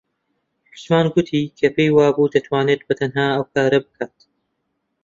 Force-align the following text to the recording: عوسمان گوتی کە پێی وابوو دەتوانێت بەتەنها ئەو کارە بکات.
عوسمان 0.71 1.05
گوتی 1.13 1.41
کە 1.57 1.67
پێی 1.75 1.89
وابوو 1.97 2.31
دەتوانێت 2.35 2.81
بەتەنها 2.87 3.25
ئەو 3.33 3.43
کارە 3.53 3.79
بکات. 3.85 4.15